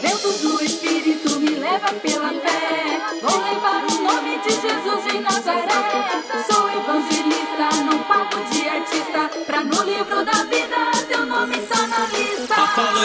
Vento 0.00 0.32
do 0.42 0.62
Espírito 0.62 1.40
me 1.40 1.54
leva 1.54 1.94
pela 1.94 2.28
fé. 2.28 3.00
Vou 3.22 3.40
levar 3.42 3.86
o 3.86 4.02
nome 4.02 4.38
de 4.40 4.50
Jesus 4.50 5.14
em 5.14 5.20
Nazaré. 5.22 5.66
Sou 6.46 6.68
evangelista, 6.68 7.70
não 7.86 7.98
pago 8.00 8.36
de 8.50 8.68
artista. 8.68 9.30
Pra 9.46 9.64
no 9.64 9.82
livro 9.82 10.24
da 10.26 10.44
vida 10.44 10.53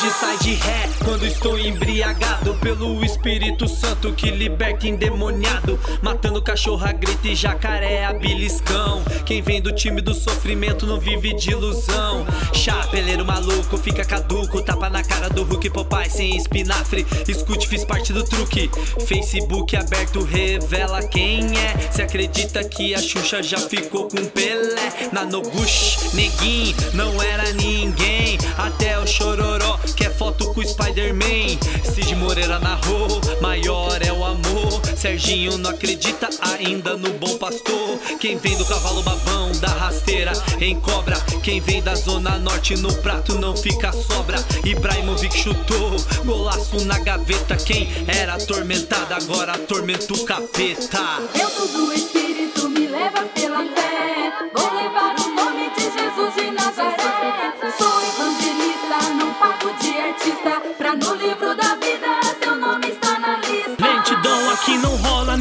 Falange 0.00 0.10
sai 0.18 0.38
de 0.38 0.54
ré 0.54 0.88
quando 1.04 1.26
estou 1.26 1.58
embriagado 1.58 2.54
pelo 2.54 3.04
Espírito 3.04 3.68
Santo 3.68 4.12
que 4.12 4.30
liberta 4.30 4.88
endemoniado. 4.88 5.78
Matando 6.00 6.40
cachorra, 6.40 6.92
grita 6.92 7.28
e 7.28 7.34
jacaré 7.34 8.06
a 8.06 8.12
beliscão. 8.12 9.02
Quem 9.26 9.42
vem 9.42 9.60
do 9.60 9.72
time 9.72 10.00
do 10.00 10.14
sofrimento 10.14 10.86
não 10.86 10.98
vive 10.98 11.34
de 11.34 11.50
ilusão. 11.50 12.26
Chapeleiro 12.54 13.26
maluco, 13.26 13.76
fica 13.76 14.04
caduco. 14.04 14.62
Tapa 14.62 14.88
na 14.88 15.02
cara 15.02 15.28
do 15.28 15.42
Hulk 15.44 15.68
Popeye 15.70 16.10
sem 16.10 16.36
espinafre. 16.36 17.06
Escute, 17.28 17.68
fiz 17.68 17.84
parte 17.84 18.12
do 18.12 18.24
truque. 18.24 18.70
Facebook 19.06 19.76
aberto 19.76 20.22
revela 20.24 21.02
quem 21.02 21.58
é. 21.58 21.90
Se 21.90 22.00
acredita 22.00 22.64
que 22.64 22.94
a 22.94 23.02
Xuxa 23.02 23.42
já 23.42 23.58
ficou 23.58 24.08
com 24.08 24.24
Pelé. 24.24 25.10
Na 25.12 25.24
Nogush, 25.26 26.14
neguinho, 26.14 26.74
não 26.94 27.20
era 27.22 27.52
ninguém. 27.52 28.38
Até 28.56 28.98
o 28.98 29.06
foto 29.06 29.29
Spider-Man. 31.10 31.58
Cid 31.84 32.14
Moreira 32.16 32.58
narrou, 32.58 33.20
maior 33.40 34.00
é 34.02 34.12
o 34.12 34.24
amor. 34.24 34.80
Serginho 34.96 35.58
não 35.58 35.70
acredita 35.70 36.28
ainda 36.40 36.96
no 36.96 37.10
bom 37.14 37.36
pastor. 37.36 37.98
Quem 38.20 38.36
vem 38.36 38.56
do 38.56 38.64
cavalo 38.64 39.02
babão, 39.02 39.50
da 39.60 39.68
rasteira 39.68 40.32
em 40.60 40.78
cobra. 40.80 41.16
Quem 41.42 41.60
vem 41.60 41.82
da 41.82 41.94
zona 41.94 42.38
norte 42.38 42.76
no 42.76 42.92
prato 43.02 43.38
não 43.38 43.56
fica 43.56 43.92
sobra. 43.92 44.38
Ibrahimovic 44.64 45.36
chutou, 45.36 45.96
golaço 46.24 46.84
na 46.84 46.98
gaveta. 46.98 47.56
Quem 47.56 47.88
era 48.06 48.34
atormentado 48.34 49.14
agora 49.14 49.52
atormenta 49.52 50.12
o 50.12 50.24
capeta. 50.24 51.00
Vento 51.34 51.66
do 51.72 51.92
Espírito 51.92 52.09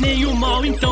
nenhum 0.10 0.34
mal, 0.34 0.66
então 0.66 0.89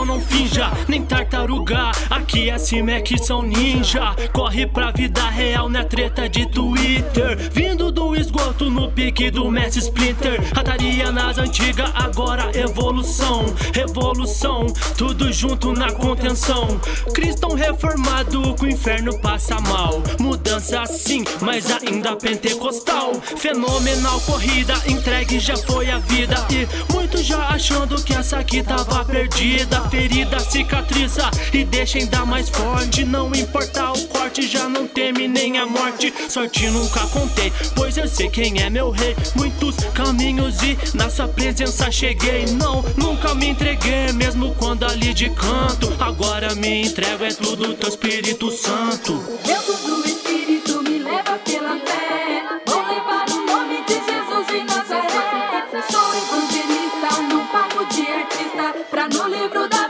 não 0.57 0.67
finja. 0.67 0.71
Nem 0.87 1.03
tartaruga, 1.03 1.91
aqui 2.09 2.49
é 2.49 2.57
Cimex 2.57 3.25
são 3.25 3.43
ninja. 3.43 4.15
Corre 4.33 4.65
pra 4.65 4.91
vida 4.91 5.27
real 5.29 5.69
na 5.69 5.83
treta 5.83 6.27
de 6.27 6.45
Twitter. 6.47 7.37
Vindo 7.51 7.91
do 7.91 8.15
esgoto 8.15 8.69
no 8.69 8.91
pique 8.91 9.29
do 9.29 9.49
Messi 9.49 9.79
Splinter. 9.79 10.41
Rataria 10.55 11.11
nas 11.11 11.37
antigas, 11.37 11.91
agora 11.93 12.49
evolução. 12.57 13.45
Revolução, 13.73 14.65
tudo 14.97 15.31
junto 15.31 15.73
na 15.73 15.91
contenção. 15.91 16.79
Cristão 17.13 17.53
reformado, 17.53 18.55
que 18.55 18.65
o 18.65 18.69
inferno 18.69 19.17
passa 19.19 19.59
mal. 19.61 20.01
Mudança 20.19 20.85
sim, 20.85 21.23
mas 21.41 21.69
ainda 21.71 22.15
pentecostal. 22.15 23.13
Fenomenal 23.37 24.19
corrida, 24.21 24.73
entregue 24.87 25.39
já 25.39 25.55
foi 25.57 25.89
a 25.91 25.99
vida. 25.99 26.35
E 26.49 26.93
muitos 26.93 27.23
já 27.23 27.47
achando 27.49 28.01
que 28.01 28.13
essa 28.13 28.37
aqui 28.37 28.63
tava 28.63 29.05
perdida. 29.05 29.81
Ferida 29.89 30.39
cicatriza 30.49 31.29
e 31.53 31.63
deixa 31.63 31.97
ainda 31.97 32.25
mais 32.25 32.49
forte. 32.49 33.05
Não 33.05 33.31
importa 33.33 33.91
o 33.91 34.07
corte, 34.07 34.47
já 34.47 34.67
não 34.67 34.87
teme 34.87 35.27
nem 35.27 35.57
a 35.57 35.65
morte. 35.65 36.13
Sorte 36.29 36.67
nunca 36.67 37.01
contei, 37.07 37.51
pois 37.75 37.97
eu 37.97 38.07
sei 38.07 38.29
quem 38.29 38.61
é 38.61 38.69
meu 38.69 38.89
rei. 38.89 39.15
Muitos 39.35 39.75
caminhos 39.93 40.61
e 40.61 40.77
na 40.95 41.09
sua 41.09 41.27
presença 41.27 41.91
cheguei. 41.91 42.45
Não, 42.53 42.83
nunca 42.95 43.33
me 43.35 43.49
entreguei, 43.49 44.11
mesmo 44.13 44.55
quando 44.55 44.85
ali 44.85 45.13
de 45.13 45.29
canto. 45.29 45.95
Agora 45.99 46.55
me 46.55 46.83
entrego, 46.87 47.23
é 47.23 47.29
tudo 47.33 47.73
teu 47.73 47.89
Espírito 47.89 48.51
Santo. 48.51 49.17
Vento 49.45 49.73
do 49.85 50.05
Espírito 50.05 50.83
me 50.83 50.99
leva 50.99 51.37
pela 51.39 51.79
fé. 51.79 52.43
Vou 52.65 52.81
levar 52.85 53.25
o 53.29 53.45
nome 53.45 53.83
de 53.85 53.93
Jesus 53.93 54.47
em 54.53 54.65
Nazaré. 54.65 55.47
Sou 55.91 56.15
evangelista, 56.15 57.21
não 57.29 57.45
pago 57.47 57.85
de 57.85 58.01
artista. 58.01 58.85
Pra 58.89 59.07
no 59.09 59.27
livro 59.27 59.67
da 59.67 59.86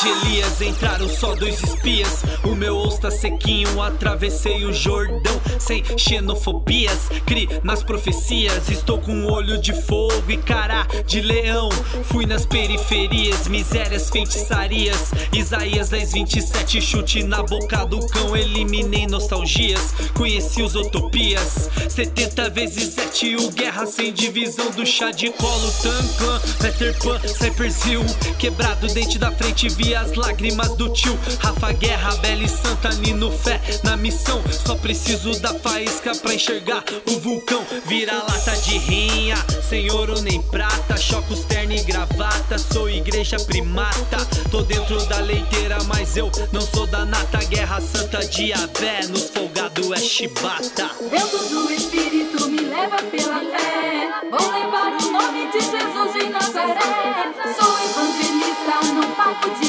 de 0.00 0.08
Elias, 0.08 0.60
entraram 0.60 1.08
só 1.08 1.34
dois 1.34 1.62
espias. 1.62 2.22
O 2.44 2.54
meu 2.54 2.76
osso 2.76 3.00
tá 3.00 3.10
sequinho, 3.10 3.80
atravessei 3.80 4.64
o 4.64 4.72
Jordão 4.72 5.40
sem 5.58 5.82
xenofobias. 5.96 7.08
Cri 7.24 7.48
nas 7.62 7.82
profecias, 7.82 8.68
estou 8.68 8.98
com 8.98 9.24
olho 9.26 9.58
de 9.58 9.72
fogo 9.72 10.12
e 10.28 10.36
cara 10.36 10.86
de 11.06 11.20
leão. 11.20 11.70
Fui 12.04 12.26
nas 12.26 12.44
periferias, 12.44 13.48
misérias, 13.48 14.10
feitiçarias. 14.10 15.12
Isaías 15.32 15.88
10, 15.88 16.12
27, 16.12 16.80
chute 16.80 17.22
na 17.22 17.42
boca 17.42 17.84
do 17.86 18.06
cão. 18.06 18.36
Eliminei 18.36 19.06
nostalgias, 19.06 19.94
conheci 20.14 20.62
os 20.62 20.74
utopias. 20.74 21.70
70 21.88 22.50
vezes 22.50 22.94
7, 22.94 23.36
o 23.36 23.50
guerra 23.50 23.86
sem 23.86 24.12
divisão 24.12 24.70
do 24.70 24.84
chá 24.84 25.10
de 25.10 25.30
colo. 25.30 25.72
Tancan, 25.82 26.40
Peter 26.60 26.98
Pan, 26.98 27.18
Cypress 27.26 27.86
Hill. 27.86 28.04
Quebrado 28.38 28.86
dente 28.88 29.18
da 29.18 29.32
frente, 29.32 29.68
vi 29.70 29.85
as 29.94 30.14
lágrimas 30.14 30.74
do 30.76 30.88
tio. 30.92 31.16
Rafa 31.40 31.72
Guerra, 31.72 32.16
Bela 32.16 32.42
e 32.42 32.48
Santa 32.48 32.90
Nino, 32.94 33.30
fé 33.30 33.60
na 33.84 33.96
missão. 33.96 34.42
Só 34.50 34.74
preciso 34.74 35.38
da 35.40 35.54
faísca 35.54 36.14
pra 36.16 36.34
enxergar 36.34 36.84
o 37.06 37.20
vulcão. 37.20 37.64
Vira 37.86 38.14
lata 38.14 38.56
de 38.62 38.78
rinha, 38.78 39.36
sem 39.68 39.90
ouro 39.90 40.20
nem 40.22 40.40
prata. 40.42 40.96
Chocos, 40.96 41.44
terno 41.44 41.72
e 41.72 41.82
gravata, 41.82 42.58
sou 42.58 42.88
igreja 42.88 43.36
primata. 43.38 44.24
Tô 44.50 44.62
dentro 44.62 45.04
da 45.06 45.18
leiteira, 45.18 45.78
mas 45.84 46.16
eu 46.16 46.30
não 46.52 46.60
sou 46.60 46.86
da 46.86 47.04
nata. 47.04 47.38
Guerra 47.46 47.80
Santa 47.80 48.26
de 48.26 48.52
Avé, 48.52 49.06
nos 49.08 49.30
folgado 49.30 49.94
é 49.94 49.98
chibata. 49.98 50.90
Vento 51.10 51.38
do 51.48 51.72
Espírito 51.72 52.48
me 52.48 52.60
leva 52.60 52.98
pela 53.10 53.40
fé. 53.40 54.10
Vou 54.30 54.50
levar 54.50 54.96
o 55.00 55.12
nome 55.12 55.50
de 55.52 55.60
Jesus 55.60 56.24
em 56.24 56.30
Nazaré. 56.30 57.32
Sou 57.58 57.78
evangelista, 57.84 58.94
não 58.94 59.10
pago 59.12 59.50
de 59.60 59.65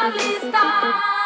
na 0.00 0.08
lista. 0.08 1.19